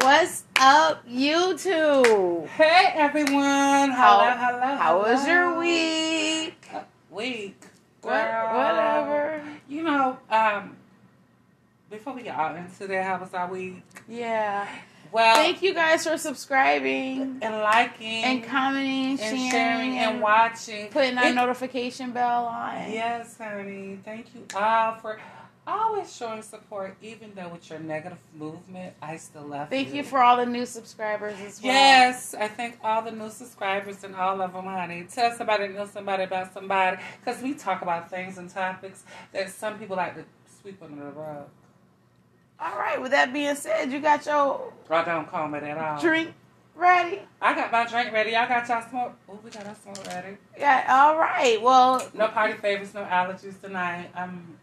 [0.00, 2.46] What's up, YouTube?
[2.48, 3.90] Hey everyone!
[3.90, 4.76] How- Hello, hello.
[4.76, 6.66] How was your week?
[6.74, 6.80] Uh,
[7.10, 7.60] week?
[8.02, 8.56] What, Girl.
[8.56, 9.42] whatever.
[9.68, 10.76] You know, um,
[11.90, 13.82] before we get out into that, how was our week?
[14.08, 14.66] Yeah.
[15.12, 20.88] Well, Thank you guys for subscribing and liking and commenting, and sharing, sharing and watching,
[20.88, 22.90] putting our It- notification bell on.
[22.90, 23.98] Yes, honey.
[24.04, 25.18] Thank you all for
[25.70, 29.78] always showing support, even though with your negative movement, I still love you.
[29.84, 31.72] Thank you for all the new subscribers as well.
[31.72, 35.06] Yes, I thank all the new subscribers and all of them, honey.
[35.12, 36.98] Tell somebody know somebody about somebody.
[37.24, 40.24] Because we talk about things and topics that some people like to
[40.60, 41.46] sweep under the rug.
[42.58, 43.00] All right.
[43.00, 46.00] With that being said, you got your I don't comb it at all.
[46.00, 46.34] drink
[46.74, 47.20] ready.
[47.40, 48.32] I got my drink ready.
[48.32, 49.14] Y'all got y'all smoke.
[49.28, 50.36] Oh, we got our smoke ready.
[50.58, 50.86] Yeah.
[50.90, 51.60] All right.
[51.62, 54.10] Well, No party favors, no allergies tonight.
[54.14, 54.58] I'm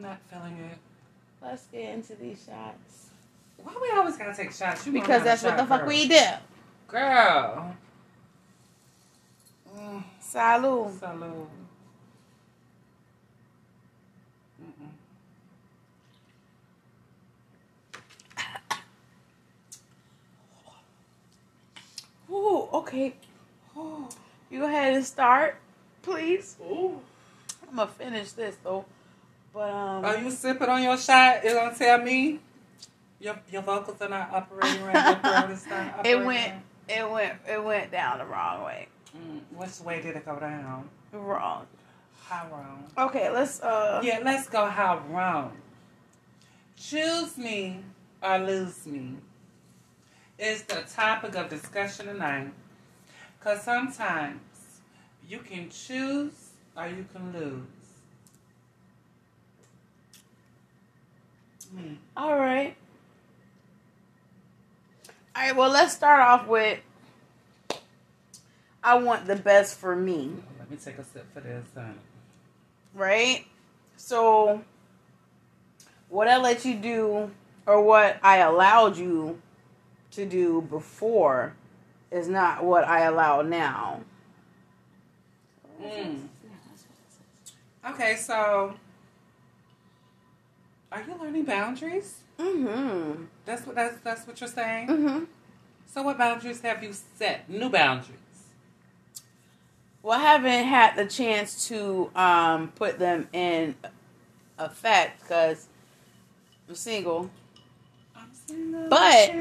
[0.00, 0.78] not feeling it.
[1.42, 3.10] let's get into these shots
[3.62, 4.86] Why we always gotta take shots?
[4.86, 6.20] You because that's what shot the fuck we do.
[6.86, 7.76] Girl.
[9.74, 10.92] Mm, Salud.
[10.98, 11.46] salud.
[22.30, 23.14] Ooh, okay.
[23.76, 24.08] Ooh.
[24.50, 25.56] You go ahead and start,
[26.02, 26.56] please.
[26.62, 27.00] Ooh.
[27.68, 28.84] I'm gonna finish this though.
[29.58, 31.40] But um Are you sipping on your shot?
[31.42, 32.38] It's gonna tell me
[33.18, 36.04] your your vocals are not operating right.
[36.04, 36.52] It went
[36.88, 38.86] it went it went down the wrong way.
[39.16, 40.88] Mm, which way did it go down?
[41.10, 41.66] Wrong.
[42.28, 42.84] How wrong?
[43.08, 45.56] Okay, let's uh Yeah, let's go how wrong.
[46.76, 47.80] Choose me
[48.22, 49.16] or lose me
[50.38, 52.52] is the topic of discussion tonight.
[53.40, 54.38] Because sometimes
[55.28, 57.77] you can choose or you can lose.
[61.74, 61.94] Hmm.
[62.16, 62.76] all right.
[65.36, 66.80] All right, well let's start off with
[68.82, 71.64] I want the best for me, Let me take a sip for this.
[71.74, 71.94] Honey.
[72.94, 73.44] right?
[73.96, 74.62] So
[76.08, 77.30] what I let you do
[77.66, 79.40] or what I allowed you
[80.12, 81.54] to do before
[82.10, 84.00] is not what I allow now.
[85.82, 86.28] Mm.
[87.90, 88.74] Okay, so
[90.92, 92.18] are you learning boundaries?
[92.38, 93.24] Mm-hmm.
[93.44, 94.88] That's what that's that's what you're saying.
[94.88, 95.24] Mm-hmm.
[95.86, 97.48] So what boundaries have you set?
[97.48, 98.14] New boundaries.
[100.02, 103.74] Well, I haven't had the chance to um, put them in
[104.58, 105.66] effect because
[106.68, 107.30] I'm single.
[108.16, 109.32] I'm single But-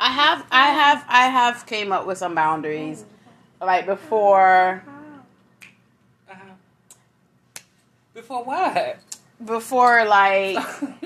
[0.00, 3.04] I have, I have, I have came up with some boundaries,
[3.60, 4.82] like before,
[6.28, 6.34] Uh-huh.
[8.12, 8.98] Before what?
[9.42, 10.56] Before like,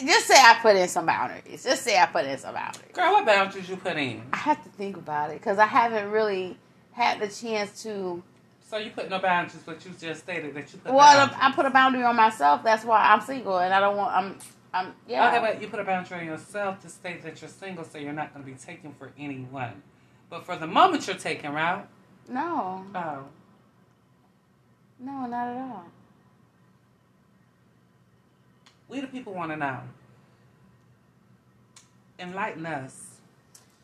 [0.00, 1.64] just say I put in some boundaries.
[1.64, 2.92] Just say I put in some boundaries.
[2.92, 4.22] Girl, what boundaries you put in?
[4.32, 6.56] I have to think about it because I haven't really
[6.92, 8.22] had the chance to.
[8.60, 11.38] So you put no boundaries, but you just stated that you put Well, boundaries.
[11.42, 12.62] I put a boundary on myself.
[12.62, 14.14] That's why I'm single, and I don't want.
[14.16, 14.38] I'm.
[14.72, 14.94] I'm.
[15.06, 15.28] Yeah.
[15.28, 18.14] Okay, but you put a boundary on yourself to state that you're single, so you're
[18.14, 19.82] not going to be taken for anyone.
[20.30, 21.84] But for the moment, you're taken, right?
[22.28, 22.86] No.
[22.94, 23.24] Oh.
[25.02, 25.84] No, not at all.
[28.88, 29.80] We the people want to know.
[32.18, 33.06] Enlighten us.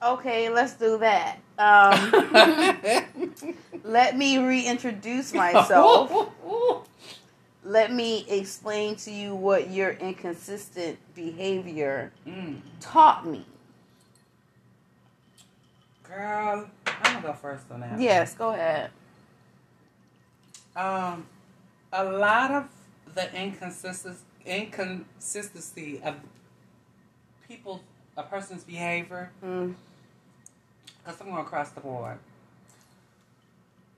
[0.01, 1.39] Okay, let's do that.
[1.59, 2.13] Um,
[3.83, 6.31] let me reintroduce myself.
[7.65, 12.61] let me explain to you what your inconsistent behavior Mm.
[12.81, 13.45] taught me.
[16.05, 17.99] Girl, I'm gonna go first on that.
[17.99, 18.91] Yes, go ahead.
[20.79, 21.27] Um,
[21.93, 22.65] a lot of
[23.15, 26.15] the inconsistency inconsistency of
[27.47, 27.83] people,
[28.17, 29.75] a person's behavior, Mm.
[31.05, 32.19] because I'm going across the board,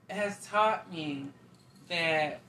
[0.09, 1.27] has taught me
[1.87, 2.39] that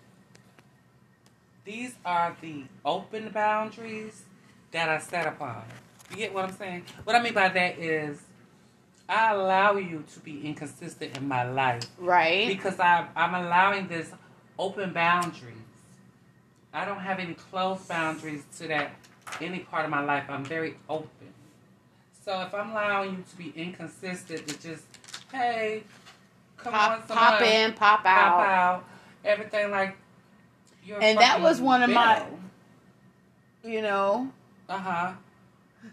[1.64, 4.22] these are the open boundaries
[4.72, 5.62] that I set upon.
[6.10, 6.84] You get what I'm saying?
[7.04, 8.20] What I mean by that is,
[9.08, 12.48] I allow you to be inconsistent in my life Right.
[12.48, 14.10] because I, I'm allowing this
[14.58, 15.56] open boundaries.
[16.72, 18.92] I don't have any closed boundaries to that
[19.40, 20.24] any part of my life.
[20.28, 21.08] I'm very open.
[22.24, 24.84] So if I'm allowing you to be inconsistent, to just
[25.32, 25.82] hey,
[26.56, 28.04] come Pop, on, pop in, pop out.
[28.04, 28.46] pop out.
[28.48, 28.84] out,
[29.24, 29.96] everything like.
[30.84, 32.26] You're And that was one of my-
[33.64, 34.32] You know,
[34.68, 35.12] Uh huh.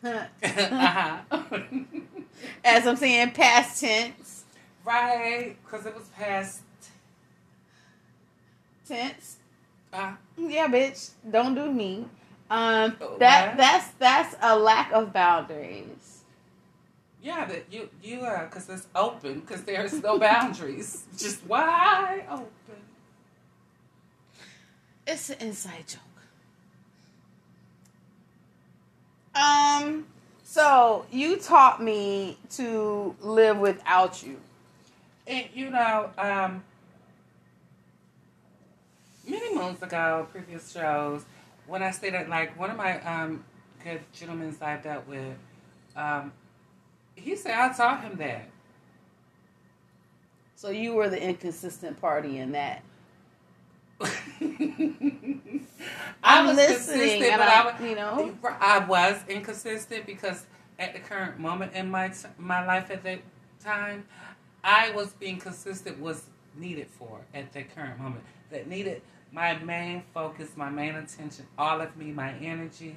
[0.03, 1.17] uh huh.
[2.63, 4.45] as I'm saying, past tense.
[4.85, 6.62] right, because it was past.
[8.89, 9.38] Tense.
[9.94, 11.12] Uh, Yeah, bitch.
[11.30, 12.07] Don't do me.
[12.50, 13.57] Um, Oh, that what?
[13.57, 16.24] that's that's a lack of boundaries.
[17.21, 22.47] Yeah, that you you are because it's open because there's no boundaries, just wide open.
[25.06, 26.01] It's an inside joke.
[29.36, 30.06] Um,
[30.44, 34.38] so you taught me to live without you.
[35.27, 36.63] And you know, um,
[39.29, 41.25] many months ago, previous shows,
[41.67, 43.43] when I stayed at like one of my um,
[43.83, 45.37] good gentlemen I dealt with,
[45.95, 46.31] um,
[47.15, 48.49] he said I taught him that.
[50.55, 52.83] So you were the inconsistent party in that.
[54.01, 54.09] I
[56.23, 58.35] I'm was listening, consistent, but I- I, was, you know.
[58.59, 60.45] I was inconsistent because
[60.77, 63.19] at the current moment in my t- my life at that
[63.63, 64.05] time,
[64.63, 66.23] I was being consistent was
[66.55, 68.23] needed for at that current moment.
[68.51, 72.95] That needed my main focus, my main attention, all of me, my energy,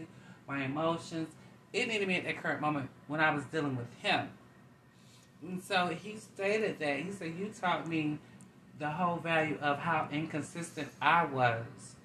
[0.49, 1.29] my emotions.
[1.73, 4.29] It needed me at that current moment when I was dealing with him.
[5.43, 7.01] And so he stated that.
[7.01, 8.19] He said, You taught me
[8.79, 11.97] the whole value of how inconsistent I was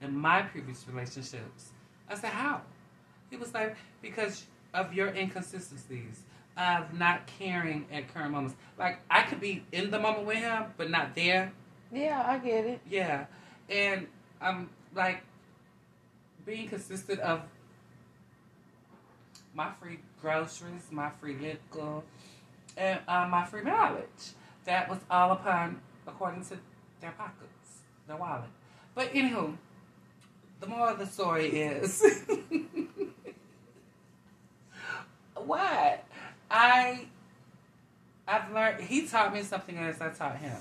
[0.00, 1.70] in my previous relationships.
[2.08, 2.62] I said, How?
[3.30, 6.22] He was like, Because of your inconsistencies,
[6.56, 8.54] of not caring at current moments.
[8.78, 11.52] Like, I could be in the moment with him, but not there.
[11.92, 12.80] Yeah, I get it.
[12.88, 13.26] Yeah.
[13.70, 14.08] And
[14.40, 15.22] I'm like,
[16.44, 17.42] being consistent of
[19.54, 22.02] my free groceries, my free liquor,
[22.76, 24.34] and uh, my free mileage.
[24.64, 26.58] That was all upon according to
[27.00, 28.50] their pockets, their wallet.
[28.94, 29.56] But anywho,
[30.60, 32.02] the moral of the story is
[35.34, 36.04] what
[36.50, 37.06] I
[38.26, 38.84] I've learned.
[38.84, 40.56] He taught me something as I taught him.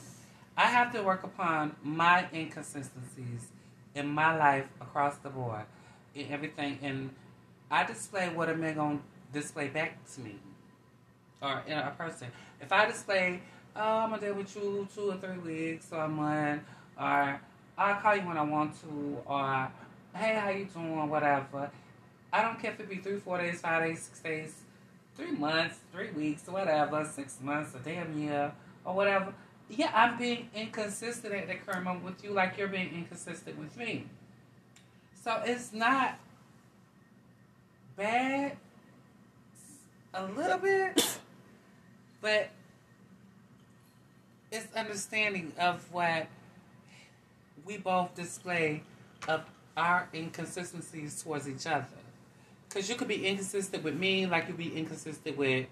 [0.60, 3.48] I have to work upon my inconsistencies
[3.96, 5.64] in my life across the board
[6.14, 7.12] in everything, and
[7.72, 9.00] I display what a man gonna
[9.32, 10.36] display back to me
[11.42, 12.28] or in a person.
[12.60, 13.40] If I display,
[13.74, 16.64] oh, I'm gonna deal with you two or three weeks or a month,
[17.00, 17.40] or
[17.78, 19.72] I'll call you when I want to, or
[20.14, 21.72] hey, how you doing, whatever.
[22.34, 24.56] I don't care if it be three, four days, five days, six days,
[25.16, 28.52] three months, three weeks, whatever, six months, a damn year,
[28.84, 29.34] or whatever.
[29.70, 33.78] Yeah, I'm being inconsistent at the current moment with you, like you're being inconsistent with
[33.78, 34.06] me.
[35.24, 36.18] So it's not
[37.96, 38.58] bad,
[40.14, 41.20] a little bit,
[42.22, 42.50] but
[44.52, 46.28] it's understanding of what
[47.64, 48.82] we both display
[49.28, 49.44] of
[49.78, 51.86] our inconsistencies towards each other.
[52.68, 55.68] Because you could be inconsistent with me, like you'd be inconsistent with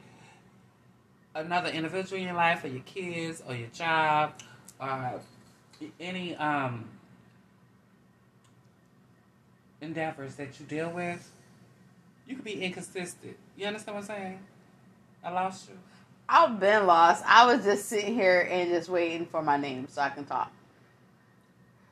[1.38, 4.34] another individual in your life, or your kids, or your job,
[4.80, 5.22] or
[6.00, 6.86] any um,
[9.82, 11.32] endeavors that you deal with.
[12.28, 13.38] You could be inconsistent.
[13.56, 14.40] You understand what I'm saying?
[15.24, 15.76] I lost you.
[16.30, 17.24] I've been lost.
[17.26, 20.52] I was just sitting here and just waiting for my name so I can talk.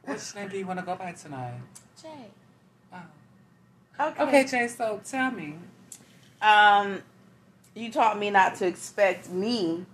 [0.04, 1.54] Which name do you want to go by tonight?
[2.02, 2.10] Jay.
[2.94, 4.08] Oh.
[4.08, 4.24] Okay.
[4.24, 4.68] Okay, Jay.
[4.68, 5.56] So tell me.
[6.42, 7.02] Um,
[7.76, 9.86] you taught me not to expect me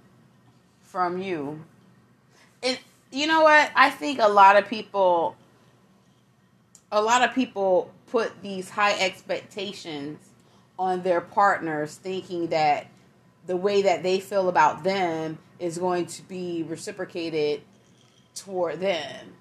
[0.83, 1.63] from you.
[2.63, 2.80] And
[3.12, 3.72] you know what?
[3.75, 5.36] I think a lot of people,
[6.92, 10.19] a lot of people put these high expectations
[10.77, 12.88] on their partners, thinking that
[13.48, 17.62] the way that they feel about them is going to be reciprocated
[18.36, 19.34] toward them.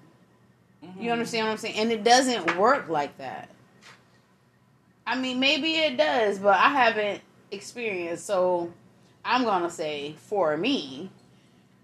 [0.83, 1.01] Mm-hmm.
[1.01, 1.75] You understand what I'm saying?
[1.75, 3.49] And it doesn't work like that.
[5.05, 8.25] I mean, maybe it does, but I haven't experienced.
[8.25, 8.71] So
[9.23, 11.11] I'm gonna say for me,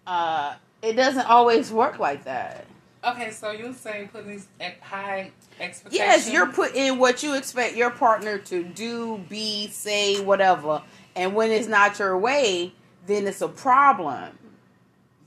[0.05, 2.65] uh, it doesn't always work like that.
[3.03, 4.47] Okay, so you're saying putting these
[4.81, 5.93] high expectations.
[5.93, 10.81] Yes, you're putting what you expect your partner to do, be, say, whatever,
[11.15, 12.73] and when it's not your way,
[13.05, 14.37] then it's a problem.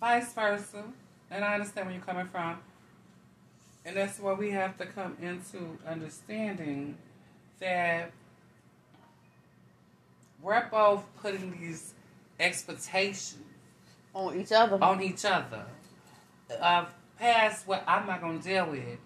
[0.01, 0.85] vice versa,
[1.31, 2.59] and I understand where you're coming from,
[3.85, 6.97] and that's where we have to come into understanding
[7.61, 8.11] that
[10.43, 11.95] we're both putting these
[12.39, 13.37] expectations
[14.15, 14.83] On each other.
[14.83, 15.65] on each other
[16.61, 18.99] of past what I'm not going to deal with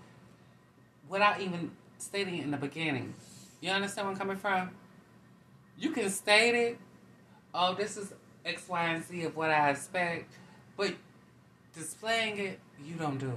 [1.09, 3.15] without even stating it in the beginning.
[3.61, 4.71] You understand where I'm coming from?
[5.79, 6.79] You can state it,
[7.53, 8.13] oh, this is
[8.45, 10.33] X, Y, and Z of what I expect,
[10.77, 10.95] but
[11.75, 13.33] displaying it, you don't do.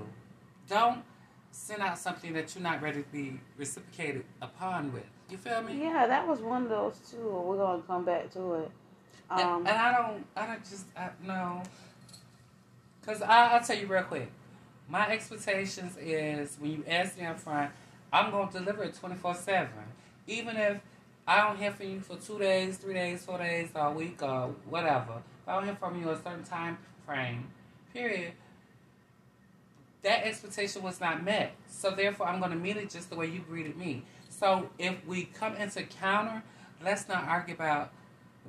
[0.70, 1.04] Don't
[1.52, 5.04] send out something that you're not ready to be reciprocated upon with.
[5.30, 5.82] You feel me?
[5.82, 7.18] Yeah, that was one of those too.
[7.46, 8.72] We're gonna come back to it.
[9.30, 11.64] And- Um, and I don't, I don't just, I, no.
[13.02, 14.32] Because I'll tell you real quick.
[14.90, 17.72] My expectations is when you ask me up front,
[18.14, 19.70] I'm gonna deliver it twenty four seven.
[20.28, 20.80] Even if
[21.28, 24.24] I don't hear from you for two days, three days, four days, or a week,
[24.24, 25.22] or whatever.
[25.44, 27.50] If I don't hear from you a certain time frame,
[27.94, 28.32] period,
[30.04, 31.52] that expectation was not met.
[31.68, 34.04] So therefore, I'm going to meet it just the way you greeted me.
[34.40, 36.44] So if we come into counter,
[36.84, 37.92] let's not argue about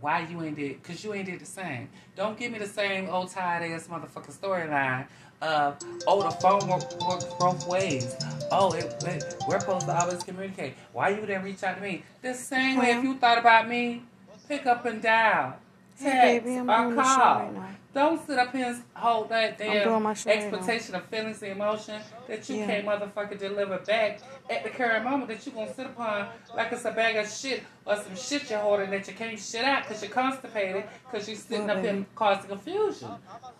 [0.00, 1.88] why you ain't did, because you ain't did the same.
[2.14, 5.06] Don't give me the same old tired ass motherfucking storyline
[5.40, 8.16] of, oh, the phone works work both ways.
[8.50, 10.74] Oh, it, it, we're supposed to always communicate.
[10.92, 12.04] Why you didn't reach out to me?
[12.22, 14.02] The same way if you thought about me,
[14.46, 15.56] pick up and dial.
[16.00, 17.50] Text Hey, baby, I'm or doing the show call.
[17.52, 17.74] right.
[17.94, 21.04] Don't sit up here and hold that I'm doing my damn show right expectation of
[21.06, 22.66] feelings and emotion that you Yeah.
[22.66, 26.84] can't motherfucking deliver back at the current moment that you're gonna sit upon like it's
[26.84, 30.02] a bag of shit or some shit you're holding that you can't shit out because
[30.02, 33.08] you're constipated because you're sitting Well, up here causing confusion.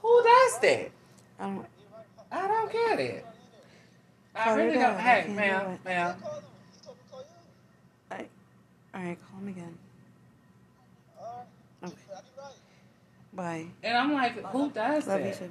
[0.03, 0.91] Who does that?
[1.41, 1.67] I don't.
[2.31, 3.27] I don't get it.
[4.37, 4.99] I really don't.
[4.99, 6.15] Hey, ma'am, ma'am.
[8.11, 8.27] I,
[8.95, 9.79] all right, call him again.
[13.39, 13.67] Bye.
[13.85, 15.39] And I'm like, who does Love you that?
[15.39, 15.51] too.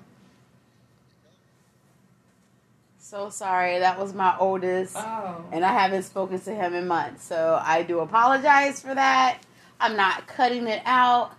[3.00, 5.46] So sorry, that was my oldest, Oh.
[5.54, 7.24] and I haven't spoken to him in months.
[7.24, 9.40] So I do apologize for that.
[9.80, 11.32] I'm not cutting it out.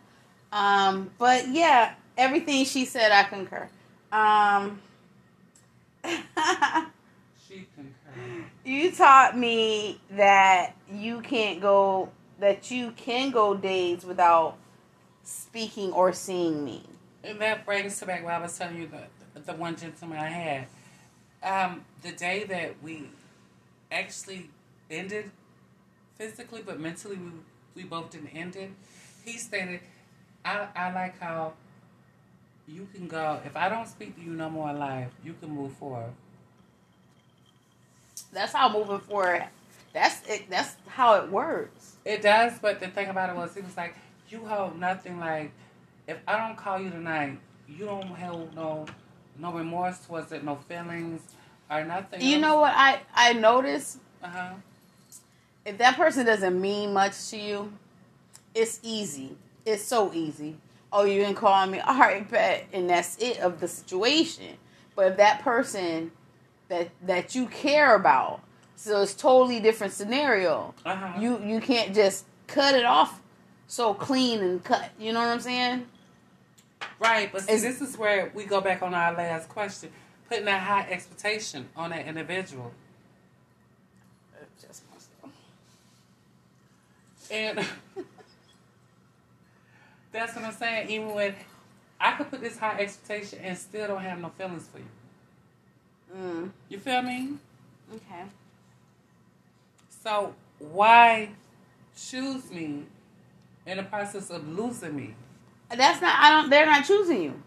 [0.51, 3.69] Um, but yeah, everything she said, I concur.
[4.11, 4.81] Um,
[7.47, 8.45] She concurs.
[8.65, 12.09] you taught me that you can't go,
[12.41, 14.57] that you can go days without
[15.29, 16.83] speaking or seeing me.
[17.23, 20.29] And that brings to back what I was telling you the the one gentleman I
[20.29, 20.67] had.
[21.43, 23.11] Um, the day that we
[23.93, 24.51] actually
[24.91, 25.31] ended
[26.17, 27.31] physically, but mentally we
[27.75, 28.71] we both didn't end it.
[29.25, 29.81] He stated,
[30.45, 31.53] "I I like how
[32.67, 33.41] you can go.
[33.45, 36.13] If I don't speak to you no more in life, you can move forward."
[38.33, 39.45] That's how moving forward.
[39.93, 40.51] That's it.
[40.51, 41.97] That's how it works.
[42.05, 43.95] It does, but the thing about it was, he was like,
[44.29, 45.19] "You hold nothing.
[45.19, 45.53] Like,
[46.07, 48.87] if I don't call you tonight, you don't hold no
[49.39, 51.23] no remorse towards it, no feelings
[51.71, 53.99] or nothing." You know what I I noticed?
[54.23, 54.51] Uh huh.
[55.65, 57.73] If that person doesn't mean much to you,
[58.55, 59.37] it's easy.
[59.65, 60.57] It's so easy.
[60.91, 61.81] Oh, you didn't call me.
[61.81, 64.57] All right, bet, and that's it of the situation.
[64.97, 66.13] But if that person
[66.69, 68.41] that that you care about,
[68.77, 70.75] so it's totally different scenario.
[70.85, 71.21] Uh huh.
[71.21, 73.21] You you can't just cut it off
[73.69, 74.91] so clean and cut.
[74.99, 75.87] You know what I'm saying?
[76.99, 79.91] right, but see, Is- this is where we go back on our last question,
[80.29, 82.73] putting a high expectation on that individual,
[84.61, 84.83] Just
[87.31, 87.59] and
[90.13, 90.89] that's what I'm saying.
[90.91, 91.35] Even when
[92.01, 94.85] I could put this high expectation and still don't have no feelings for you,
[96.17, 97.35] mm, you feel me?
[97.95, 98.25] okay.
[100.03, 101.31] So why
[101.97, 102.85] choose me
[103.69, 105.15] in the process of losing me?
[105.71, 106.15] That's not.
[106.19, 106.51] I don't.
[106.51, 107.43] They're not choosing you.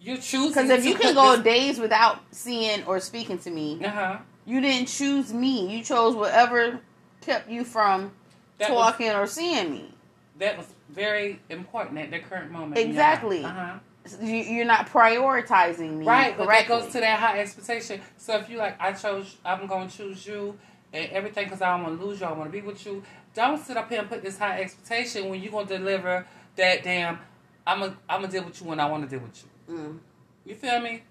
[0.00, 3.84] You're choosing Because if you can go this- days without seeing or speaking to me,
[3.84, 4.18] uh-huh.
[4.46, 5.76] you didn't choose me.
[5.76, 6.80] You chose whatever
[7.20, 8.12] kept you from
[8.58, 9.92] That was- talking or seeing me.
[10.38, 12.78] That was very important at the current moment.
[12.78, 13.44] Exactly.
[13.44, 13.78] Uh-huh.
[14.22, 18.00] You, you're not prioritizing me Right, but that goes to that high expectation.
[18.16, 20.56] So if you like, I chose, I'm going to choose you
[20.92, 22.26] and everything because I don't want to lose you.
[22.26, 23.02] I want to be with you.
[23.38, 26.26] Don't sit up here and put this high expectation when you're going to deliver
[26.56, 27.20] that damn.
[27.64, 29.76] I'm gonna I'm gonna deal with you when I want to deal with you.
[29.76, 29.98] Mm.
[30.44, 31.04] You feel me?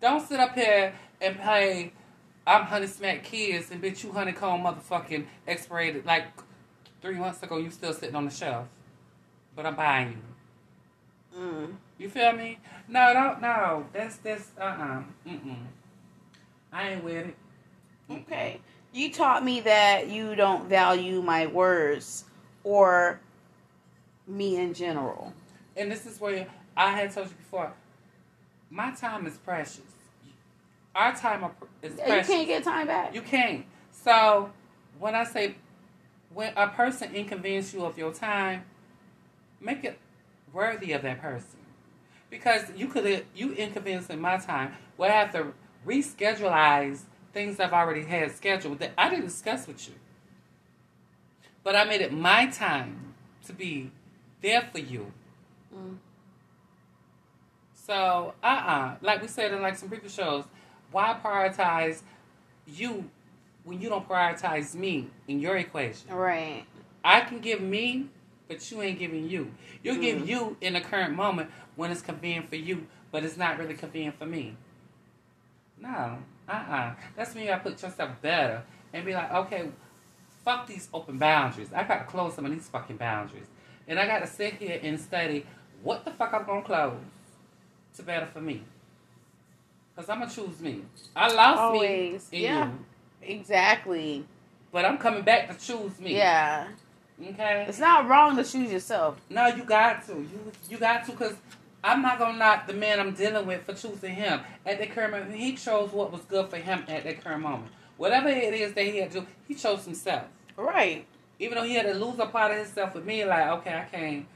[0.00, 1.92] Don't sit up here and play.
[2.44, 6.24] I'm honey smack kids and bitch you honeycomb motherfucking expired like
[7.00, 7.58] three months ago.
[7.58, 8.66] You still sitting on the shelf,
[9.54, 10.20] but I'm buying
[11.36, 11.40] you.
[11.40, 11.74] Mm.
[11.98, 12.58] You feel me?
[12.88, 13.40] No, don't.
[13.40, 15.02] No, that's that's uh uh-uh.
[15.24, 15.56] mm.
[16.72, 17.36] I ain't with it.
[18.10, 18.60] Okay.
[18.92, 22.24] You taught me that you don't value my words
[22.64, 23.20] or
[24.26, 25.32] me in general.
[25.76, 27.72] And this is where I had told you before.
[28.70, 29.80] My time is precious.
[30.94, 31.44] Our time
[31.82, 32.28] is precious.
[32.28, 33.14] you can't get time back.
[33.14, 33.64] You can't.
[33.92, 34.50] So
[34.98, 35.54] when I say
[36.32, 38.64] when a person inconvenience you of your time,
[39.60, 39.98] make it
[40.52, 41.58] worthy of that person.
[42.30, 44.72] Because you could you inconveniencing my time.
[44.96, 45.52] Well, I have to
[45.86, 49.94] rescheduleize things I've already had scheduled that I didn't discuss with you.
[51.62, 53.14] But I made it my time
[53.46, 53.90] to be
[54.40, 55.12] there for you.
[55.74, 55.96] Mm.
[57.74, 60.44] So, uh uh Like we said in like some previous shows,
[60.90, 62.02] why prioritize
[62.66, 63.10] you
[63.64, 66.14] when you don't prioritize me in your equation?
[66.14, 66.64] Right.
[67.04, 68.06] I can give me,
[68.48, 69.52] but you ain't giving you.
[69.82, 70.02] You'll Mm.
[70.02, 73.74] give you in the current moment when it's convenient for you, but it's not really
[73.74, 74.56] convenient for me.
[75.78, 76.18] No,
[76.50, 79.68] uh uh That's when you gotta put yourself better and be like, okay,
[80.44, 81.68] fuck these open boundaries.
[81.74, 83.46] I got to close some of these fucking boundaries.
[83.86, 85.46] And I got to sit here and study
[85.82, 86.94] what the fuck I'm going to close
[87.96, 88.62] to better for me.
[89.94, 90.82] Because I'm going to choose me.
[91.14, 92.30] I lost Always.
[92.32, 92.66] me in Yeah.
[92.66, 92.78] you,
[93.22, 94.24] Exactly.
[94.72, 96.16] but I'm coming back to choose me.
[96.16, 96.68] Yeah.
[97.22, 97.66] Okay?
[97.68, 99.20] It's not wrong to choose yourself.
[99.28, 100.14] No, you got to.
[100.14, 101.36] You you got to because
[101.82, 105.12] I'm not gonna knock the man I'm dealing with for choosing him at the current
[105.12, 105.34] moment.
[105.34, 107.72] He chose what was good for him at that current moment.
[107.96, 110.24] Whatever it is that he had to do, he chose himself.
[110.56, 111.06] Right.
[111.38, 113.84] Even though he had to lose a part of himself with me, like okay, I
[113.84, 114.26] can't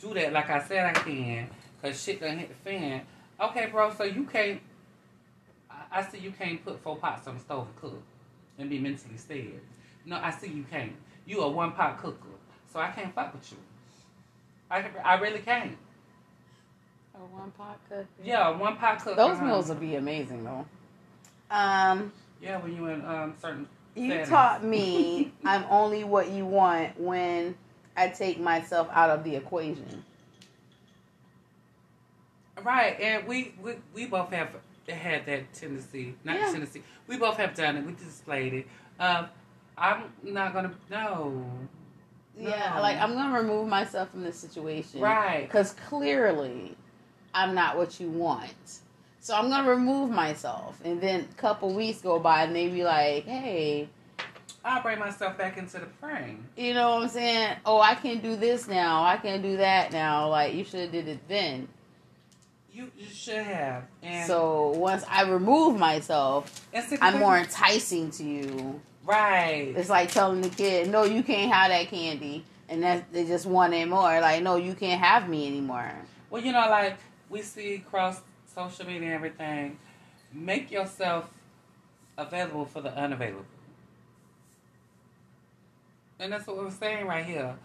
[0.00, 1.48] do that like I said I can
[1.80, 3.02] because shit done hit the fan.
[3.40, 4.60] Okay, bro, so you can't.
[5.68, 8.02] I, I see you can't put four pots on the stove and cook
[8.58, 9.54] and be mentally steady.
[10.06, 10.92] No, I see you can't.
[11.26, 12.28] You a one pot cooker,
[12.72, 13.58] so I can't fuck with you.
[14.70, 15.76] I I really can't.
[17.14, 18.06] A one pot cook.
[18.22, 19.16] Yeah, one pot cook.
[19.16, 19.46] Those uh-huh.
[19.46, 20.66] meals would be amazing though.
[21.50, 23.68] Um, Yeah, when you in um certain.
[23.94, 24.28] you settings.
[24.28, 27.54] taught me I'm only what you want when
[27.96, 30.04] I take myself out of the equation.
[32.62, 34.50] Right, and we, we we both have
[34.88, 36.50] had that tendency, not Yeah.
[36.50, 36.82] tendency.
[37.06, 37.84] We both have done it.
[37.86, 38.66] We displayed it.
[39.00, 39.28] Um,
[39.76, 41.44] I'm not gonna no.
[42.36, 42.82] Yeah, No.
[42.82, 45.46] like I'm gonna remove myself from this situation, Right.
[45.46, 46.76] Because clearly,
[47.34, 48.80] I'm not what you want.
[49.20, 52.82] So I'm gonna remove myself, and then a couple weeks go by, and they be
[52.84, 53.88] like, "Hey,
[54.64, 56.44] I'll bring myself back into the frame.
[56.56, 57.56] you know what I'm saying?
[57.64, 59.04] Oh, I can do this now.
[59.04, 60.28] I can do that now.
[60.28, 61.68] Like you should have did it then."
[62.72, 63.84] You you should have.
[64.02, 66.66] And So once I remove myself,
[67.00, 68.80] I'm more enticing to you.
[69.04, 69.72] right.
[69.76, 73.46] It's like telling the kid, "No, you can't have that candy," and that they just
[73.46, 74.20] want it more.
[74.20, 75.92] Like, "No, you can't have me anymore."
[76.30, 76.96] Well, you know, like
[77.32, 78.20] we see across
[78.54, 79.78] social media and everything,
[80.32, 81.30] make yourself
[82.18, 83.46] available for the unavailable.
[86.20, 87.56] And that's what we're saying right here.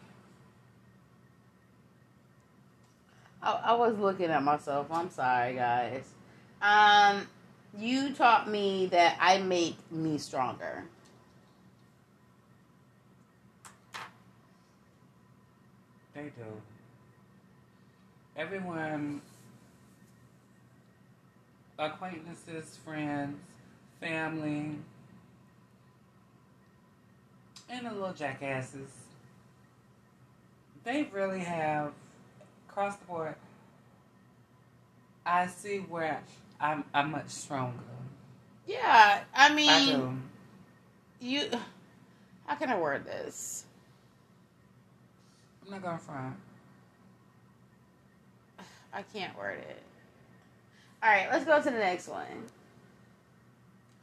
[3.43, 4.87] I, I was looking at myself.
[4.89, 6.05] I'm sorry, guys.
[6.61, 7.27] Um,
[7.77, 10.85] you taught me that I make me stronger.
[16.15, 16.45] They do.
[18.35, 19.21] Everyone,
[21.79, 23.37] acquaintances, friends,
[23.99, 24.77] family,
[27.69, 28.89] and the little jackasses,
[30.83, 31.93] they really have,
[32.69, 33.35] across the board,
[35.25, 36.21] I see where
[36.59, 37.79] I'm, I'm much stronger.
[38.67, 40.17] Yeah, I I mean, do.
[41.19, 41.49] you.
[42.45, 43.65] How can I word this?
[45.65, 46.35] I'm not going to front.
[48.93, 49.83] I can't word it.
[51.03, 52.25] All right, let's go to the next one.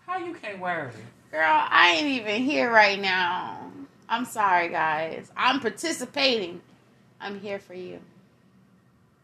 [0.07, 1.31] How you can't word it?
[1.33, 3.73] Girl, I ain't even here right now.
[4.09, 5.31] I'm sorry, guys.
[5.37, 6.61] I'm participating.
[7.21, 7.99] I'm here for you.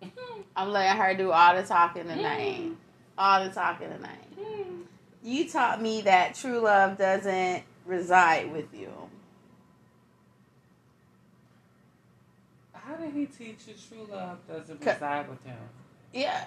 [0.57, 2.73] I'm letting her do all the talking tonight.
[3.19, 4.25] All the talking tonight.
[5.23, 8.91] You taught me that true love doesn't reside with you.
[12.73, 15.59] How did he teach you true love doesn't reside with him?
[16.15, 16.47] Yeah.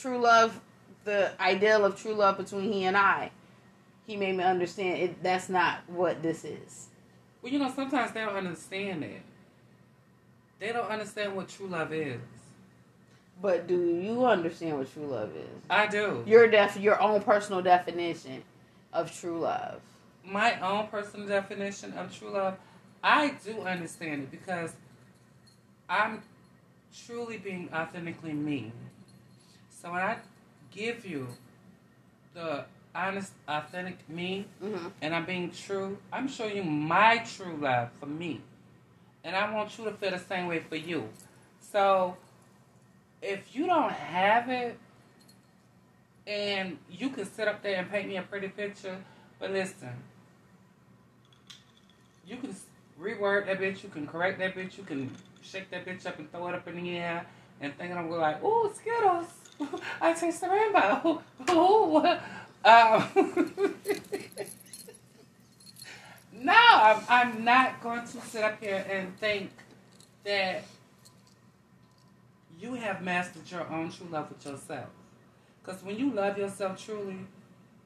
[0.00, 0.60] True love,
[1.04, 3.30] the ideal of true love between he and I.
[4.06, 6.88] He made me understand it that's not what this is.
[7.42, 9.22] Well, you know, sometimes they don't understand that.
[10.58, 12.20] They don't understand what true love is.
[13.40, 15.62] But do you understand what true love is?
[15.68, 16.24] I do.
[16.26, 18.42] Your def your own personal definition
[18.92, 19.80] of true love.
[20.24, 22.58] My own personal definition of true love,
[23.02, 24.72] I do understand it because
[25.88, 26.22] I'm
[27.06, 28.72] truly being authentically me.
[29.80, 30.16] So when I
[30.70, 31.28] give you
[32.34, 34.88] the honest, authentic me, Mm-hmm.
[35.02, 38.40] and I'm being true, I'm showing you my true love for me.
[39.22, 41.08] And I want you to feel the same way for you.
[41.60, 42.16] So
[43.20, 44.78] if you don't have it,
[46.26, 48.96] and you can sit up there and paint me a pretty picture,
[49.38, 49.90] but listen,
[52.26, 52.54] you can
[53.00, 56.30] reword that bitch, you can correct that bitch, you can shake that bitch up and
[56.32, 57.26] throw it up in the air,
[57.60, 59.26] and thinking I'm going like, ooh, Skittles,
[60.00, 61.22] I taste the rainbow.
[61.50, 61.96] Ooh.
[62.64, 63.08] Um,
[66.32, 69.50] no, I'm, I'm not going to sit up here and think
[70.24, 70.64] that
[72.58, 74.88] you have mastered your own true love with yourself.
[75.62, 77.18] Because when you love yourself truly,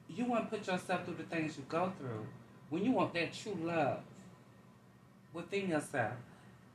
[0.08, 2.26] you want to put yourself through the things you go through.
[2.68, 4.00] When you want that true love
[5.32, 6.14] within yourself.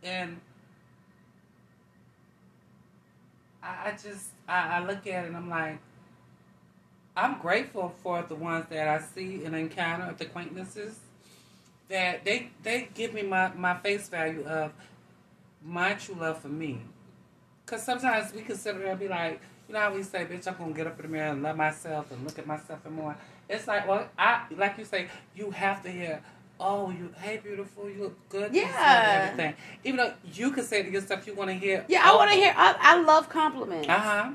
[0.04, 0.40] And
[3.66, 5.80] I, just, I, I look at it and I'm like,
[7.18, 11.00] I'm grateful for the ones that I see and encounter, the acquaintances.
[11.90, 14.74] that they they give me my my face value of
[15.64, 16.82] my true love for me.
[17.66, 20.74] Cause sometimes we consider and be like, you know how we say, bitch, I'm gonna
[20.74, 23.18] get up in the mirror and love myself and look at myself and more.
[23.50, 26.22] It's like, well, I like you say, you have to hear,
[26.60, 29.32] oh, you, hey, beautiful, you look good, Yeah.
[29.34, 29.56] everything.
[29.84, 32.38] Even though you can say to yourself, you want to hear, Yeah, I want to
[32.38, 32.54] hear.
[32.56, 33.88] I, I love compliments.
[33.90, 34.32] Uh huh.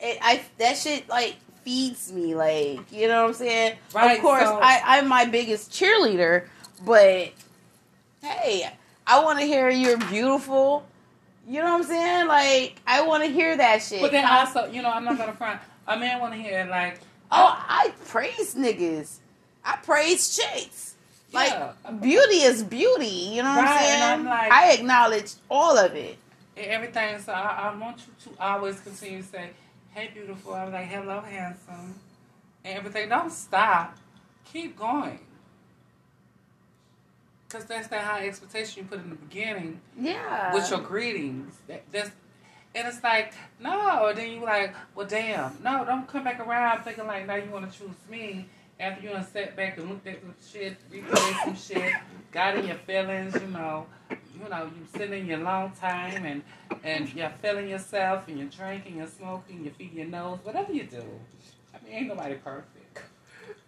[0.00, 3.76] it, I that shit like feeds me, like you know what I'm saying.
[3.94, 6.46] Right, of course, so- I I'm my biggest cheerleader,
[6.84, 7.32] but
[8.22, 8.68] hey,
[9.06, 10.86] I want to hear you're beautiful.
[11.46, 12.26] You know what I'm saying?
[12.28, 14.00] Like I want to hear that shit.
[14.00, 15.60] But then also, you know, I'm not gonna front.
[15.86, 17.00] A man want to hear like,
[17.32, 19.18] oh, I praise niggas.
[19.64, 20.91] I praise chicks.
[21.32, 21.72] Like Yeah.
[22.00, 23.06] beauty is beauty.
[23.06, 24.02] You know what I'm saying?
[24.02, 26.18] and like- I acknowledge all of it.
[26.56, 27.18] everything.
[27.20, 29.50] So I, I want you to always continue to say,
[29.94, 31.98] "Hey, beautiful." I'm like, "Hello, handsome,"
[32.64, 33.08] and everything.
[33.08, 33.96] Don't stop.
[34.52, 35.18] Keep going.
[37.48, 40.54] Cause that's that high expectation you put in the beginning Yeah.
[40.54, 41.54] with your greetings.
[41.68, 42.10] That, that's
[42.74, 44.12] and it's like no.
[44.14, 47.70] Then you're like, well, damn, no, don't come back around thinking like now you want
[47.70, 48.46] to choose me
[48.82, 51.92] after you done sat back and looked at some shit, replayed some shit,
[52.32, 56.42] got in your feelings, you know, you know, you sitting in your long time and
[56.82, 60.82] and you're feeling yourself and you're drinking, you're smoking, you're feeding your nose, whatever you
[60.82, 61.04] do.
[61.72, 63.02] I mean, ain't nobody perfect.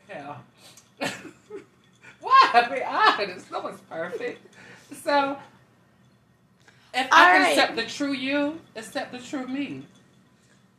[0.08, 0.42] Hell.
[2.20, 2.50] Why?
[2.52, 4.44] I mean, honest, no one's perfect.
[4.92, 5.38] So,
[6.92, 7.50] if I can right.
[7.50, 9.86] accept the true you, accept the true me.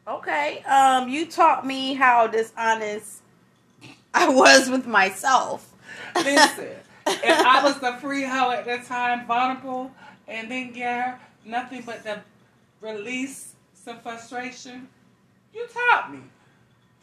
[0.08, 0.62] Okay.
[0.63, 3.21] Um, you taught me how dishonest
[4.17, 5.73] I was with myself.
[6.15, 6.69] Listen,
[7.06, 9.91] if I was the free hoe at that time, vulnerable,
[10.25, 12.21] and then get nothing but the
[12.80, 14.88] release some frustration,
[15.54, 16.19] you taught me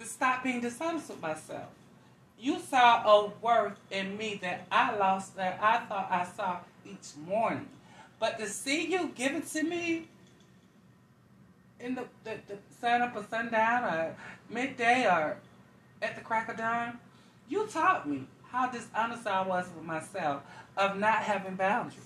[0.01, 1.69] to stop being dishonest with myself.
[2.39, 7.15] You saw a worth in me that I lost, that I thought I saw each
[7.27, 7.69] morning.
[8.19, 10.09] But to see you give it to me
[11.79, 14.17] in the, the, the sun up or sundown or
[14.49, 15.37] midday or
[16.03, 16.99] at the crack of dawn,
[17.49, 20.43] you taught me how dishonest I was with myself
[20.77, 22.01] of not having boundaries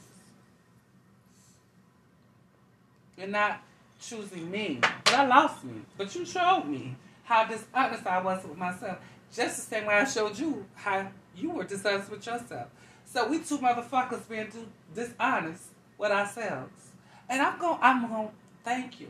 [3.18, 3.62] and not
[4.00, 4.78] choosing me.
[5.04, 5.80] But I lost me.
[5.96, 8.98] But you showed me how dishonest I was with myself.
[9.34, 12.68] Just the same way I showed you how you were dishonest with yourself.
[13.04, 14.52] So we two motherfuckers being
[14.94, 15.64] dishonest
[15.98, 16.90] with ourselves.
[17.28, 18.30] And I'm going I'm gonna
[18.64, 19.08] thank you.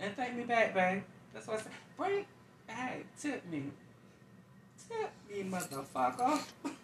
[0.00, 1.02] And thank me back, babe.
[1.32, 1.72] That's what I said.
[1.96, 2.26] Bring
[2.68, 3.64] hey, tip me.
[4.88, 6.40] Tip me, motherfucker.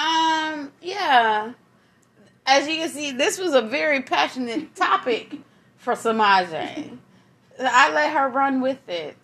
[0.00, 1.52] Um, yeah.
[2.46, 5.36] As you can see, this was a very passionate topic
[5.76, 6.96] for Samaje.
[7.60, 9.18] I let her run with it.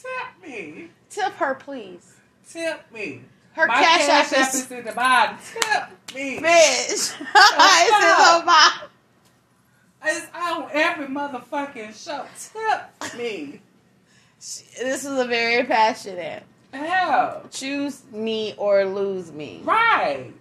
[0.00, 0.88] Tip me.
[1.08, 2.16] Tip her, please.
[2.50, 3.22] Tip me.
[3.52, 5.36] Her My cash cash app is is in the bottom.
[5.52, 6.38] Tip me.
[6.38, 6.42] bitch.
[6.88, 8.88] it's in her mouth.
[10.04, 12.24] It's on every motherfucking show.
[12.38, 13.60] Tip me.
[14.38, 16.42] This is a very passionate.
[16.72, 17.46] Hell.
[17.50, 19.60] Choose me or lose me.
[19.62, 20.32] Right.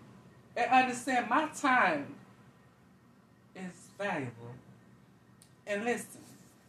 [0.56, 2.08] And understand my time
[3.56, 4.56] is valuable.
[5.68, 6.22] And listen,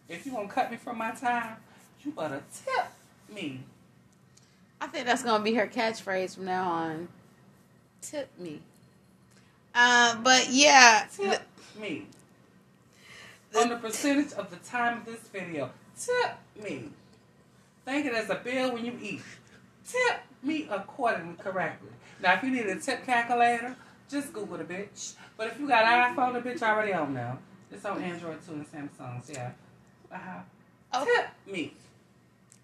[0.08, 1.56] if you want to cut me from my time,
[2.04, 2.86] you better tip
[3.34, 3.60] me.
[4.80, 7.08] I think that's gonna be her catchphrase from now on.
[8.02, 8.60] Tip me.
[9.74, 11.40] Uh, but yeah, Tip
[11.80, 12.06] me.
[13.58, 15.70] On the percentage of the time of this video.
[15.98, 16.88] Tip me.
[17.84, 19.22] Think it as a bill when you eat.
[19.86, 21.90] Tip me accordingly correctly.
[22.22, 23.76] Now, if you need a tip calculator,
[24.08, 25.14] just Google the bitch.
[25.36, 27.38] But if you got an iPhone, the bitch already on now.
[27.70, 29.50] It's on Android too and Samsung's, yeah.
[30.12, 30.40] Uh-huh.
[30.94, 31.04] Oh.
[31.04, 31.72] Tip me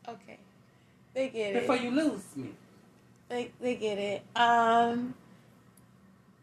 [0.09, 0.38] okay,
[1.14, 1.61] they get it.
[1.61, 2.51] before you lose me.
[3.29, 4.22] They they get it.
[4.35, 5.14] Um,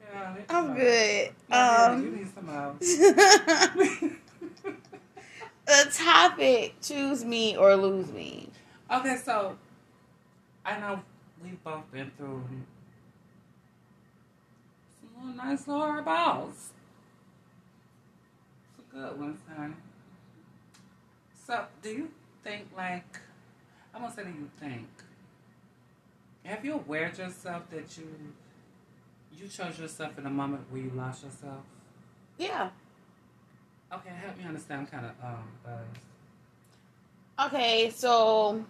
[0.01, 1.31] Yeah, I'm good.
[1.49, 2.81] Yeah, you Um, need some help.
[5.65, 8.49] the topic: choose me or lose me.
[8.91, 9.57] Okay, so
[10.65, 11.01] I know
[11.43, 12.43] we've both been through
[14.99, 16.71] some little nice little hard balls.
[18.75, 19.73] Some good ones, honey.
[21.45, 22.11] So, do you
[22.43, 23.19] think, like,
[23.93, 24.87] I'm gonna say, do you think?
[26.43, 28.07] Have you aware of yourself that you
[29.37, 31.63] you chose yourself in a moment where you lost yourself?
[32.37, 32.69] Yeah.
[33.95, 34.91] Okay, help me understand.
[34.91, 35.47] Kind of um.
[37.47, 38.63] Okay, so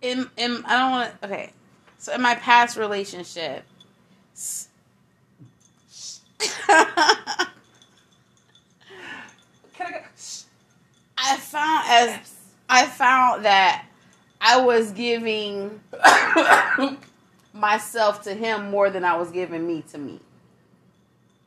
[0.00, 1.26] in in I don't want to.
[1.26, 1.52] Okay,
[1.98, 3.64] so in my past relationship,
[6.68, 7.46] I
[9.74, 9.98] Can I go?
[10.16, 10.44] Shh.
[11.38, 12.34] found as
[12.68, 13.86] I found that
[14.40, 15.80] I was giving
[17.52, 20.20] myself to him more than I was giving me to me.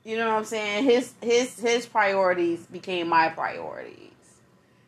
[0.03, 0.83] You know what I'm saying?
[0.85, 3.97] His his his priorities became my priorities.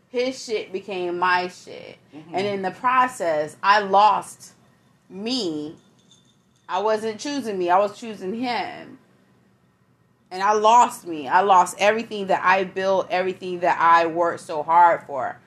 [0.10, 1.98] His shit became my shit.
[2.16, 2.36] Mm-hmm.
[2.36, 4.54] And in the process, I lost
[5.10, 5.76] me.
[6.70, 7.70] I wasn't choosing me.
[7.70, 9.00] I was choosing him.
[10.32, 11.28] And I lost me.
[11.28, 15.38] I lost everything that I built, everything that I worked so hard for.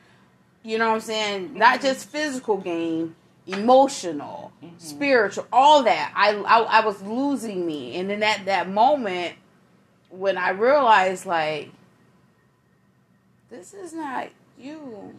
[0.62, 1.54] You know what I'm saying?
[1.54, 3.14] Not just physical gain,
[3.46, 4.80] emotional, Mhm.
[4.80, 6.12] spiritual, all that.
[6.14, 7.96] I, I I was losing me.
[7.96, 9.34] And then at that moment
[10.16, 11.70] when I realized like
[13.50, 15.14] this is not you.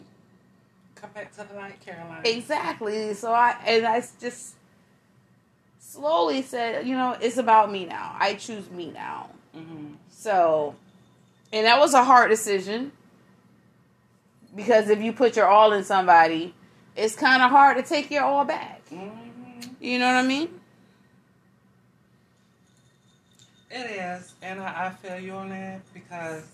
[0.94, 2.22] Come back to the light, Caroline.
[2.24, 3.14] Exactly.
[3.14, 4.54] So I and I just
[5.78, 8.14] slowly said, you know, it's about me now.
[8.18, 9.30] I choose me now.
[9.56, 9.94] Mm-hmm.
[10.10, 10.74] So,
[11.52, 12.92] and that was a hard decision
[14.54, 16.54] because if you put your all in somebody,
[16.96, 18.82] it's kind of hard to take your all back.
[18.90, 19.72] Mm-hmm.
[19.80, 20.57] You know what I mean?
[23.70, 26.44] It is, and I, I feel you on that because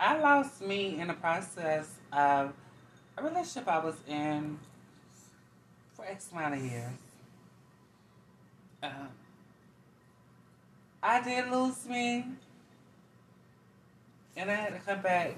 [0.00, 2.52] I lost me in the process of
[3.16, 4.58] a relationship I was in
[5.94, 6.92] for X amount of years.
[8.82, 9.08] Um,
[11.00, 12.24] I did lose me,
[14.36, 15.36] and I had to come back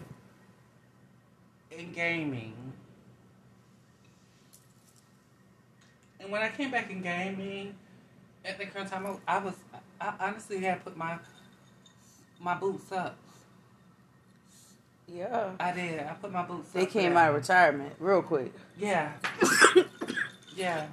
[1.71, 2.55] in gaming.
[6.19, 7.75] And when I came back in gaming,
[8.45, 9.55] at the current time, I, I was
[10.01, 11.19] I honestly had put my
[12.41, 13.17] my boots up.
[15.07, 15.51] Yeah.
[15.59, 16.01] I did.
[16.01, 16.91] I put my boots They up.
[16.91, 18.53] came for out of retirement real quick.
[18.79, 19.13] Yeah.
[20.57, 20.87] yeah.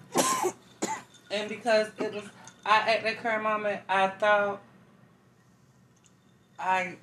[1.29, 2.23] And because it was,
[2.65, 4.61] I at that current moment, I thought
[6.57, 6.95] I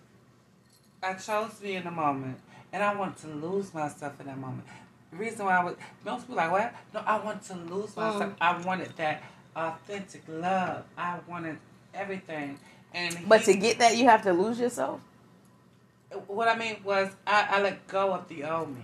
[1.02, 2.38] I chose me in the moment,
[2.72, 4.66] and I wanted to lose myself in that moment.
[5.10, 6.74] The reason why I was most people like what?
[6.92, 8.32] No, I wanted to lose myself.
[8.32, 8.36] Mm.
[8.40, 9.22] I wanted that
[9.56, 10.84] authentic love.
[10.96, 11.58] I wanted
[11.94, 12.58] everything,
[12.92, 15.00] and But he- to get that, you have to lose yourself.
[16.28, 18.82] what I mean was I, I let go of the old me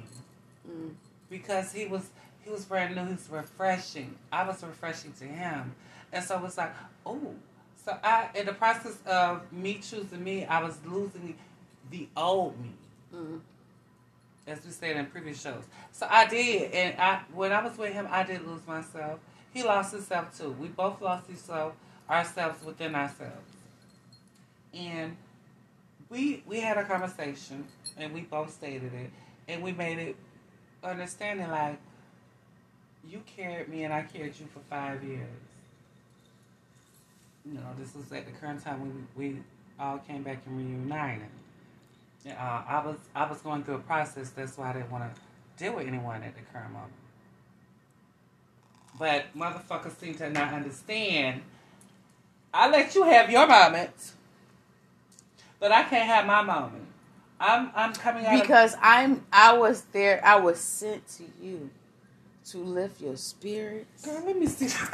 [0.68, 0.94] Mm.
[1.30, 2.08] because he was
[2.44, 3.04] he was brand new.
[3.04, 4.14] He was refreshing.
[4.32, 5.74] I was refreshing to him,
[6.12, 6.72] and so it was like,
[7.06, 7.34] oh.
[7.84, 11.34] So I, in the process of me choosing me, I was losing
[11.90, 12.72] the old me,
[13.14, 13.40] Mm.
[14.46, 15.64] as we said in previous shows.
[15.92, 19.18] So I did, and I when I was with him, I did lose myself.
[19.52, 20.50] He lost himself too.
[20.60, 21.74] We both lost himself,
[22.08, 23.50] ourselves within ourselves,
[24.72, 25.16] and
[26.08, 29.10] we we had a conversation, and we both stated it,
[29.48, 30.16] and we made it
[30.82, 31.78] understanding like
[33.08, 35.28] you carried me and I carried you for five years.
[37.44, 39.38] You know, this was at the current time we we
[39.78, 41.26] all came back and reunited.
[42.26, 42.32] Uh,
[42.68, 44.30] I was I was going through a process.
[44.30, 45.20] That's why I didn't want to
[45.62, 46.92] deal with anyone at the current moment.
[49.00, 51.40] But motherfuckers seem to not understand.
[52.52, 54.12] I let you have your moments,
[55.58, 56.84] but I can't have my moment.
[57.40, 60.20] I'm I'm coming out of Because I'm, I was there.
[60.22, 61.70] I was sent to you
[62.50, 64.04] to lift your spirits.
[64.04, 64.66] Girl, let me see.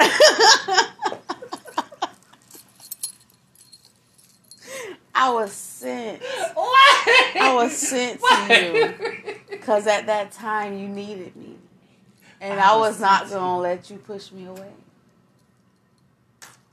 [5.13, 6.21] I was sent.
[6.53, 7.07] what?
[7.41, 11.57] I was sent to you because at that time you needed me,
[12.41, 14.71] and I I, was not sent to gonna let you push me away.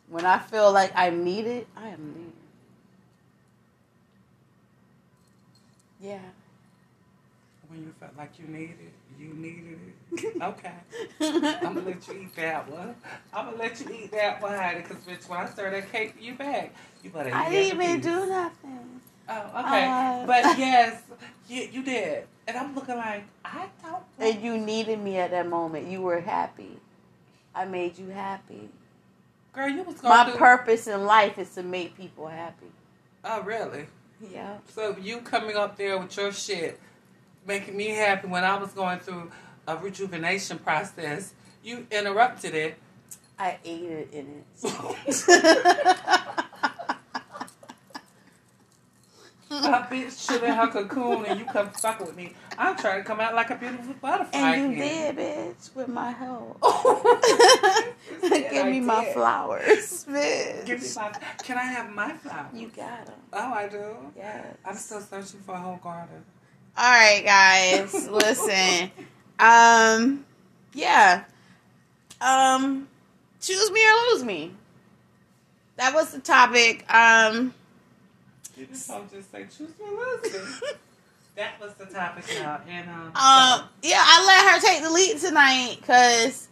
[0.09, 2.33] When I feel like I'm needed, I am needed.
[6.01, 6.19] Yeah.
[7.69, 9.91] When you felt like you needed it, you needed it.
[10.43, 10.73] Okay.
[11.21, 12.95] I'm gonna let you eat that one.
[13.33, 16.15] I'm gonna let you eat that one, honey, because bitch, when I stir that cake
[16.21, 18.05] you back, you better eat I didn't even piece.
[18.05, 19.01] do nothing.
[19.29, 19.87] Oh, okay.
[19.89, 21.03] Uh, but yes,
[21.49, 22.27] you, you did.
[22.47, 24.04] And I'm looking like, I thought.
[24.19, 25.89] And you needed me at that moment.
[25.89, 26.79] You were happy.
[27.55, 28.69] I made you happy.
[29.53, 30.39] Girl, you was going My through.
[30.39, 32.67] purpose in life is to make people happy.
[33.25, 33.87] oh, really?
[34.33, 34.57] Yeah.
[34.69, 36.81] So you coming up there with your shit,
[37.47, 39.31] making me happy when I was going through
[39.67, 42.77] a rejuvenation process, you interrupted it.
[43.39, 44.65] I aided in it.
[49.51, 52.35] A bitch chilling her cocoon and you come fucking with me.
[52.59, 54.39] I'm trying to come out like a beautiful butterfly.
[54.39, 55.15] and you again.
[55.17, 56.61] did, bitch, with my help.
[58.51, 60.67] Give me my flowers, bitch.
[60.67, 61.13] Give me my.
[61.43, 62.55] Can I have my flowers?
[62.55, 63.15] You got them.
[63.33, 63.97] Oh, I do.
[64.17, 64.57] Yes.
[64.65, 66.25] I'm still searching for a whole garden.
[66.77, 68.91] All right, guys, listen.
[69.39, 70.25] Um,
[70.73, 71.25] yeah.
[72.21, 72.89] Um,
[73.41, 74.53] choose me or lose me.
[75.77, 76.85] That was the topic.
[76.93, 77.53] Um,
[78.57, 79.87] You just just say choose me,
[80.23, 80.79] listen.
[81.37, 82.61] That was the topic now.
[82.69, 86.49] And um, Um, yeah, I let her take the lead tonight because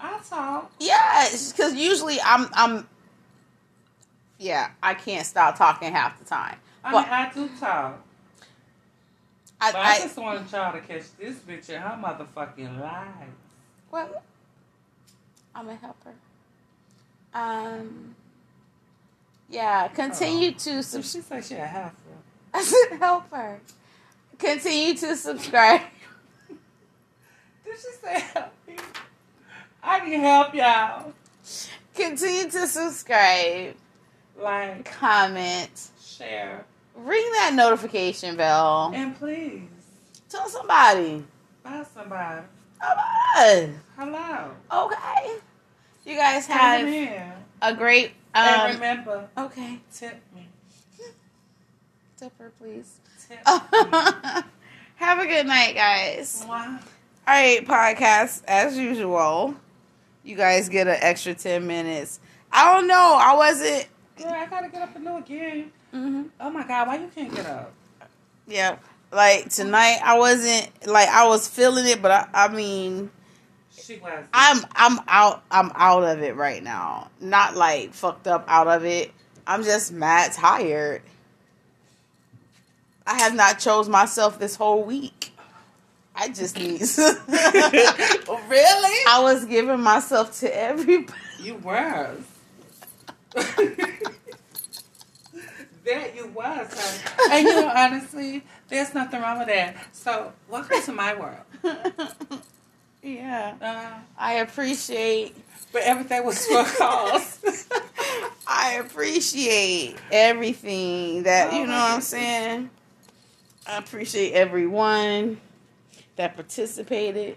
[0.00, 0.70] I talk.
[0.80, 2.88] yeah, because usually I'm I'm
[4.38, 6.56] yeah I can't stop talking half the time.
[6.84, 8.00] I But mean, I do talk.
[9.60, 13.28] I, I, I just want y'all to catch this bitch in her motherfucking life.
[13.90, 14.22] Well,
[15.54, 16.14] I'm gonna help her.
[17.34, 18.14] Um,
[19.48, 21.02] yeah, continue to So subscribe.
[21.02, 21.94] she said she a heifer.
[22.62, 23.60] Said help her.
[24.38, 25.82] Continue to subscribe.
[26.48, 26.58] Did
[27.76, 28.76] she say help me?
[29.82, 31.12] I can help y'all.
[31.94, 33.74] Continue to subscribe,
[34.40, 38.92] Like, comment, share, ring that notification bell.
[38.94, 39.62] and please
[40.28, 41.24] Tell somebody
[41.62, 42.42] buy somebody.
[42.76, 42.98] about
[43.36, 43.68] us.
[43.96, 44.50] Hello.
[44.72, 45.36] Okay.
[46.04, 46.86] You guys have
[47.62, 49.80] a great and um remember, okay.
[49.92, 50.47] tip me.
[52.18, 52.98] Tip her please.
[53.28, 56.44] Tip have a good night, guys.
[56.48, 56.56] All
[57.26, 59.54] right, podcast as usual.
[60.24, 62.18] You guys get an extra 10 minutes.
[62.50, 63.16] I don't know.
[63.20, 65.70] I wasn't Girl, I gotta get up and do again.
[65.92, 67.72] hmm Oh my god, why you can't get up?
[68.48, 68.78] Yeah.
[69.12, 73.10] Like tonight I wasn't like I was feeling it, but I, I mean
[73.70, 74.24] She was.
[74.32, 77.10] I'm I'm out I'm out of it right now.
[77.20, 79.12] Not like fucked up out of it.
[79.46, 81.02] I'm just mad tired.
[83.08, 85.32] I have not chose myself this whole week.
[86.14, 86.80] I just need
[87.28, 89.04] really?
[89.08, 91.18] I was giving myself to everybody.
[91.40, 92.20] You was.
[95.84, 97.32] that you was, honey.
[97.32, 99.76] And you know, honestly, there's nothing wrong with that.
[99.92, 101.44] So, welcome to my world.
[103.02, 103.54] yeah.
[103.62, 105.34] Uh, I appreciate
[105.72, 107.66] but everything was for cause.
[108.46, 112.70] I appreciate everything that you Oh, know my what I'm saying.
[113.68, 115.40] I appreciate everyone
[116.16, 117.36] that participated.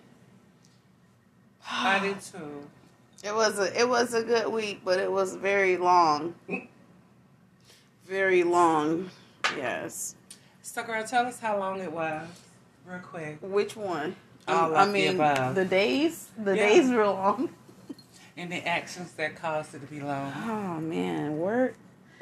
[1.69, 2.67] I did too.
[3.23, 6.33] It was a it was a good week, but it was very long.
[8.07, 9.09] Very long.
[9.57, 10.15] Yes.
[10.61, 12.27] So, girl, tell us how long it was,
[12.85, 13.37] real quick.
[13.41, 14.15] Which one?
[14.47, 15.55] Um, All I of the mean, above.
[15.55, 16.29] the days.
[16.37, 16.69] The Yeah.
[16.69, 17.49] days were long.
[18.37, 20.31] And the actions that caused it to be long.
[20.47, 21.75] Oh man, work.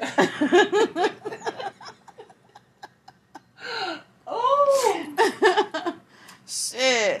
[4.26, 5.94] oh,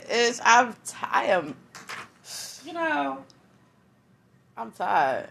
[0.08, 0.74] It's I'm
[1.10, 1.56] I am
[2.64, 3.24] you know,
[4.56, 5.28] I'm tired.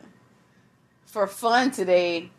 [1.05, 2.29] For fun today,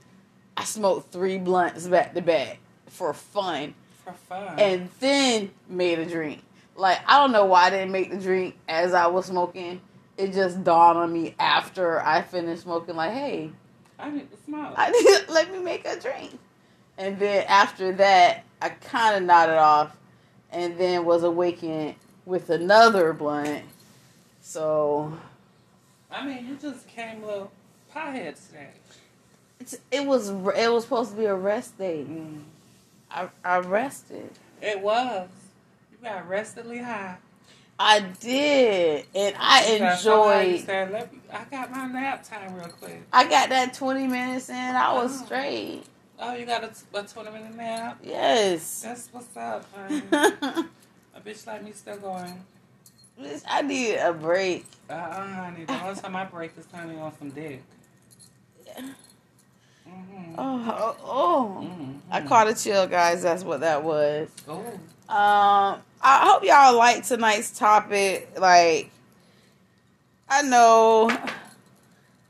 [0.57, 4.59] I smoked three blunts back to back for fun, for fun.
[4.59, 6.43] and then made a drink.
[6.77, 9.81] Like I don't know why I didn't make the drink as I was smoking.
[10.17, 12.95] It just dawned on me after I finished smoking.
[12.95, 13.51] Like, hey,
[13.99, 14.75] I need to smoke.
[14.77, 14.91] I
[15.29, 16.39] need let me make a drink.
[16.99, 19.97] And then after that, I kind of nodded off,
[20.51, 21.95] and then was awakened
[22.27, 23.65] with another blunt.
[24.41, 25.19] So
[26.11, 27.53] I mean, you just came a little
[27.95, 28.71] pothead today.
[29.91, 32.05] it was it was supposed to be a rest day.
[32.09, 32.41] Mm.
[33.11, 34.31] I I rested.
[34.63, 35.29] It was.
[35.93, 37.17] You got restedly high.
[37.83, 40.61] I did, and I enjoyed.
[40.67, 41.01] Said, me,
[41.33, 43.03] I got my nap time real quick.
[43.13, 44.55] I got that twenty minutes in.
[44.55, 45.25] I was Oh.
[45.25, 45.83] straight.
[46.23, 47.99] Oh, you got a, a 20 minute nap?
[48.03, 48.83] Yes.
[48.83, 49.65] That's what's up,
[51.21, 52.45] a bitch like me still going.
[53.21, 54.65] Bitch, I need a break.
[54.89, 55.65] Uh uh honey.
[55.65, 57.63] The only time I break is turning on some dick.
[58.77, 60.35] Mm-hmm.
[60.39, 61.65] Oh, oh, oh.
[61.65, 61.93] Mm-hmm.
[62.11, 63.23] I caught a chill, guys.
[63.23, 64.29] That's what that was.
[64.49, 64.61] Oh.
[65.09, 68.31] Um, I hope y'all like tonight's topic.
[68.39, 68.91] Like,
[70.29, 71.11] I know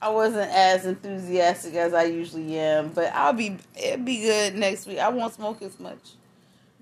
[0.00, 3.59] I wasn't as enthusiastic as I usually am, but I'll be.
[3.76, 4.98] It'll be good next week.
[4.98, 6.14] I won't smoke as much.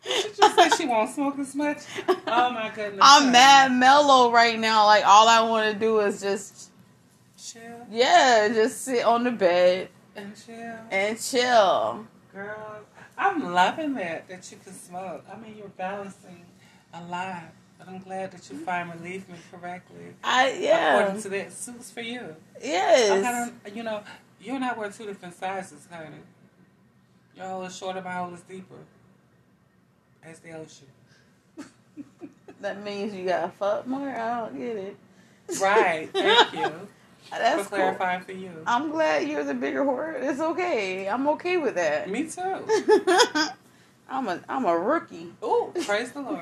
[0.08, 1.80] She just said she won't smoke as much.
[2.28, 3.00] Oh my goodness.
[3.02, 4.86] I'm mad mellow right now.
[4.86, 6.72] Like all I want to do is just,
[7.38, 10.76] Chill yeah, just sit on the bed and chill.
[10.92, 12.08] and chill.
[12.34, 12.80] Girl,
[13.18, 15.24] I'm loving that, that you can smoke.
[15.32, 16.46] I mean, you're balancing
[16.94, 17.44] a lot.
[17.78, 20.16] But I'm glad that you find relief me correctly.
[20.24, 22.36] I yeah, According to that, suits for you.
[22.62, 23.12] Yes.
[23.12, 24.02] I kind of, you know,
[24.42, 26.18] you and I wear two different sizes, honey.
[27.36, 28.76] Your hole is shorter, my hole is deeper.
[30.30, 30.88] As the ocean.
[32.60, 34.10] That means you gotta fuck more.
[34.10, 34.98] I don't get it.
[35.62, 36.10] Right.
[36.14, 36.72] Thank you
[37.30, 37.78] That's for cool.
[37.78, 38.52] clarifying for you.
[38.66, 40.20] I'm glad you're the bigger whore.
[40.20, 41.08] It's okay.
[41.08, 42.10] I'm okay with that.
[42.10, 42.42] Me too.
[44.10, 45.34] I'm a I'm a rookie.
[45.44, 46.42] Ooh, praise the Lord.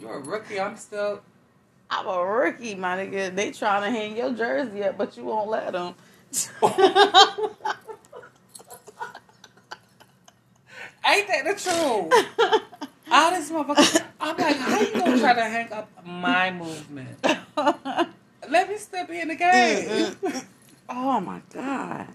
[0.00, 0.58] You're a rookie.
[0.58, 1.20] I'm still.
[1.90, 3.34] I'm a rookie, my nigga.
[3.34, 5.94] They trying to hang your jersey up, but you won't let them.
[11.06, 12.62] Ain't that the truth?
[13.10, 14.04] All this motherfucker.
[14.20, 17.18] I'm like, how you gonna try to hang up my movement?
[18.48, 20.16] Let me step in the game.
[20.88, 22.08] oh my god.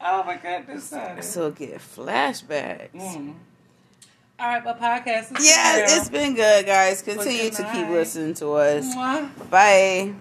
[0.00, 1.22] oh my goodness, honey.
[1.22, 2.90] So get flashbacks.
[2.94, 3.34] Mm.
[4.38, 7.02] All right, but podcast is Yeah, it's been good, guys.
[7.02, 8.86] Continue to keep listening to us.
[8.94, 9.50] Mwah.
[9.50, 10.14] Bye.